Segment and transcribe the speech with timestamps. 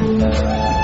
[0.00, 0.77] Música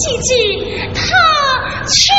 [0.00, 0.34] 姐姐
[0.94, 2.14] 他去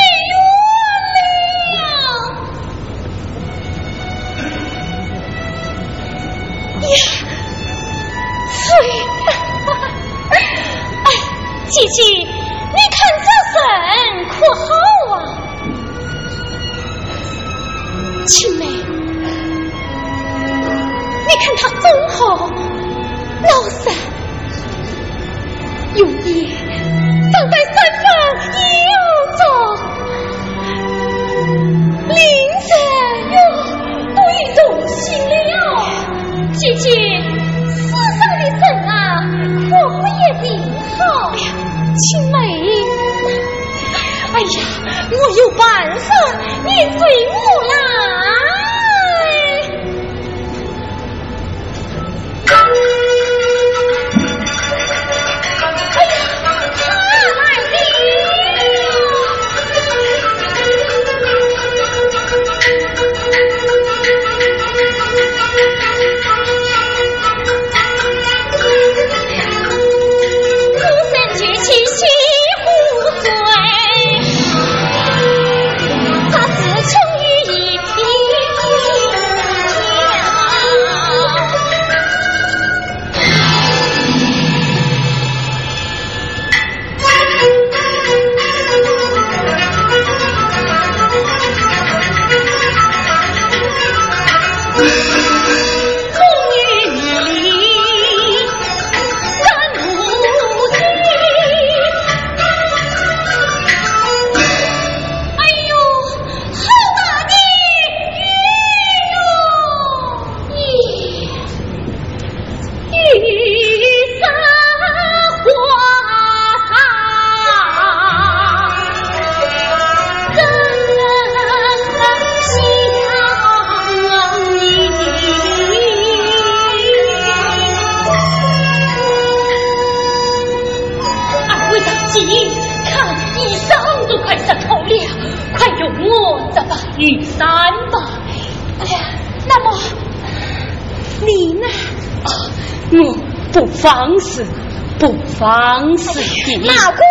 [146.58, 147.01] 骂我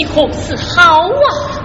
[0.00, 1.59] 你可是好啊！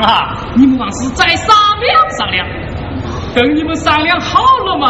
[0.00, 2.46] 啊你们往事再商量商量。
[3.34, 4.88] 等你们商量好了嘛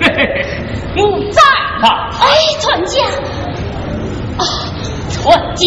[0.00, 0.94] 嘿嘿嘿。
[0.94, 1.40] 不在
[1.80, 2.26] 哈哎
[2.60, 3.04] 传家。
[4.38, 4.44] 啊
[5.10, 5.66] 传家。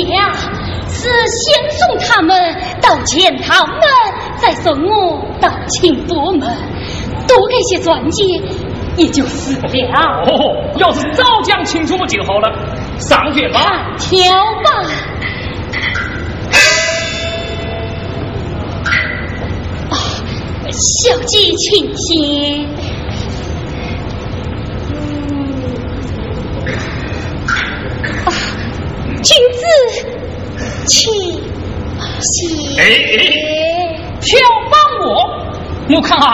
[0.88, 3.66] 是先送他们到钱塘
[4.38, 6.42] 再送我到清波门。
[7.28, 8.24] 多给些钻戒
[8.98, 9.70] 也就死了。
[10.28, 12.52] 哦要是早讲清楚不就好了
[13.00, 13.96] 上去吧。
[13.98, 14.22] 挑
[14.64, 15.11] 吧。
[20.82, 22.68] 小姐，请先。
[24.90, 24.98] 嗯，
[28.26, 28.28] 啊，
[29.22, 29.62] 君子，
[30.88, 31.14] 请
[32.20, 32.50] 先。
[32.80, 33.22] 哎哎，
[34.42, 34.74] 要帮
[35.06, 35.06] 我？
[35.96, 36.26] 我看啊，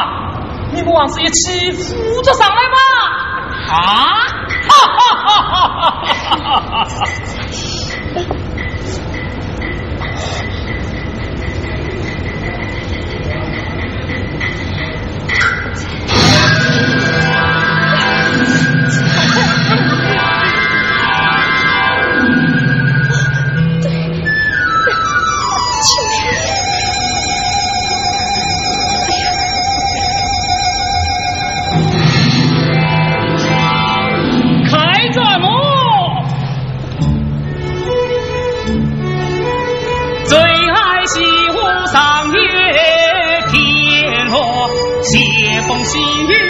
[0.73, 2.77] 你们王子一起扶着上来吧。
[3.69, 3.75] 啊！
[4.69, 5.83] 哈哈哈哈哈
[6.39, 6.95] 哈哈哈！
[45.87, 46.46] 幸运。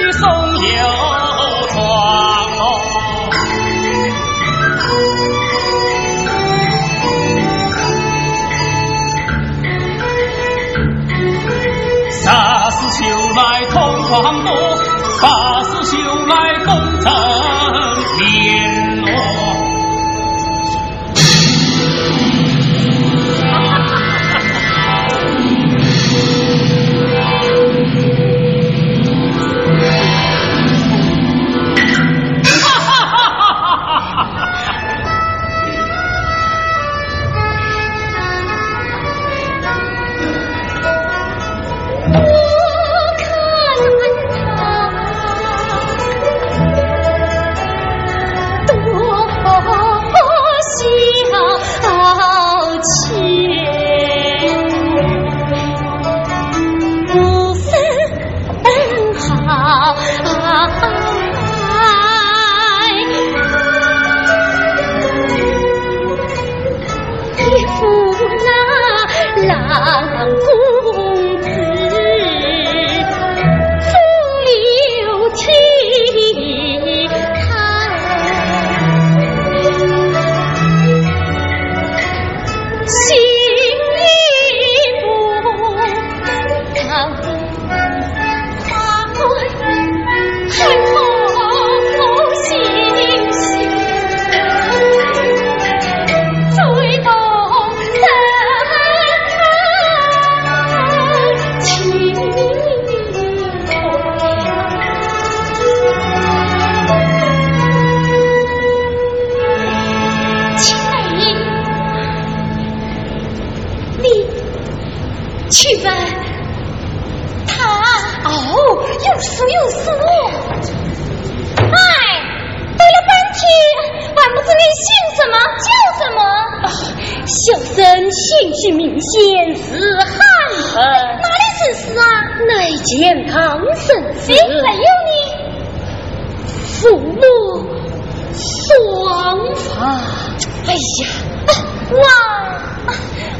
[141.90, 142.04] 哇，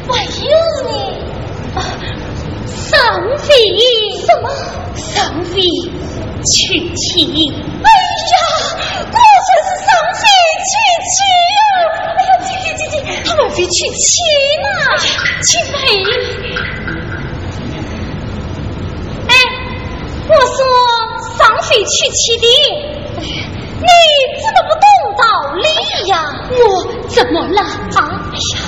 [0.06, 0.48] 我有
[0.84, 0.90] 呢。
[1.74, 1.78] 啊，
[2.66, 2.96] 上，
[4.24, 4.44] 什么？
[4.96, 5.60] 上肥
[6.46, 7.52] 娶妻。
[7.52, 7.88] 哎
[8.32, 8.34] 呀，
[9.10, 10.22] 果就是上肥
[10.64, 10.72] 娶
[11.04, 11.16] 妻
[11.56, 11.60] 呀。
[12.16, 14.08] 哎呀，姐姐姐姐，他们要娶妻
[14.62, 14.66] 呢。
[15.44, 15.74] 去吧。
[19.28, 19.32] 哎，
[20.26, 20.58] 我说
[21.36, 22.46] 上飞娶妻的。
[23.18, 23.90] 哎，
[24.32, 24.77] 你怎么不。
[25.18, 26.40] 道理呀！
[26.48, 27.60] 我怎么了？
[27.60, 28.30] 啊！
[28.32, 28.58] 哎呀，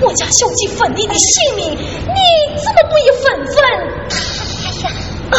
[0.00, 1.76] 我家小姐分你的性命，你
[2.56, 3.54] 怎么不一粉分
[4.08, 4.16] 他
[4.88, 4.90] 呀？
[5.30, 5.36] 啊！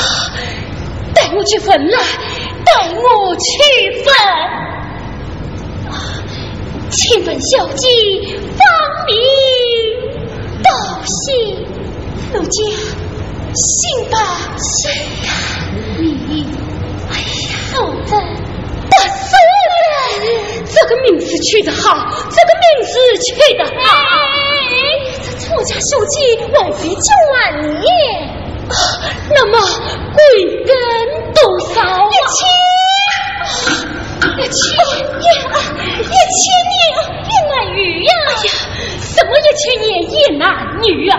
[1.15, 1.97] 带我去分来，
[2.63, 3.49] 带我去
[4.03, 4.13] 分。
[5.91, 5.93] 啊！
[6.91, 7.87] 请问小姐
[8.55, 8.61] 芳
[9.07, 9.15] 名
[10.63, 10.69] 道
[11.03, 11.65] 姓？
[12.31, 12.63] 奴家
[13.55, 14.17] 姓吧，
[14.55, 14.91] 姓
[15.23, 15.27] 吧，
[15.97, 16.45] 你
[17.09, 18.38] 哎呀，好的。
[20.81, 23.97] 这个名字取得好这个名字取得好。
[25.37, 26.19] 这我家秀气
[26.53, 27.85] 晚肥就晚年
[28.69, 28.75] 啊
[29.29, 29.59] 那么
[30.13, 30.75] 贵根
[32.09, 32.47] 一千
[32.97, 34.59] 年一千
[35.19, 35.59] 年啊
[35.99, 36.79] 一千年
[37.25, 38.51] 一男女呀哎呀
[39.01, 40.47] 什么一千年一男
[40.81, 41.17] 女啊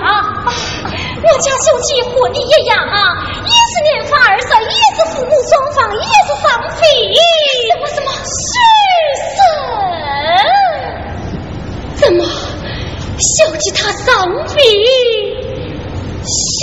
[1.23, 6.81] 我家秀气和你一样啊也是年方二十也是父母双方也是房子
[7.71, 9.00] 什么什么是
[11.95, 12.01] 怎？
[12.11, 12.25] 怎么，
[13.19, 14.41] 小姐她丧命，
[16.25, 16.59] 殉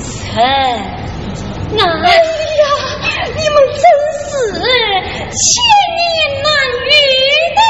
[0.00, 0.36] 身？
[0.36, 0.42] 哎
[1.76, 1.84] 呀，
[3.36, 3.82] 你们真
[4.28, 4.32] 是
[5.30, 5.40] 千
[5.94, 6.02] 年
[6.42, 6.46] 难
[6.84, 6.90] 遇
[7.54, 7.60] 的。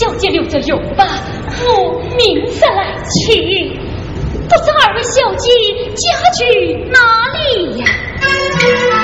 [0.00, 1.04] 小姐留着用吧
[1.62, 3.68] 我名字来取
[4.48, 5.50] 不知二位小姐
[5.94, 6.08] 家
[6.38, 6.98] 去哪
[7.34, 8.99] 里呀？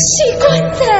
[0.00, 0.99] 器官在。